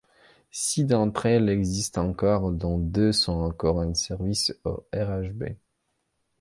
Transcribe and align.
Six 0.49 0.85
d'entre 0.87 1.27
elles 1.27 1.47
existent 1.47 2.03
encore, 2.09 2.51
dont 2.51 2.79
deux 2.79 3.11
sont 3.11 3.33
encore 3.33 3.75
en 3.77 3.93
service 3.93 4.51
aux 4.63 4.87
RhB. 4.91 5.49